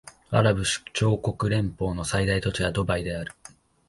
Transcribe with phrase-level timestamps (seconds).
[0.31, 3.33] アラブ首長国連邦の最大都市はドバイである